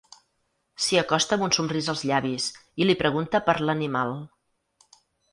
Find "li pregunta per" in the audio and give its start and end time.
2.87-3.55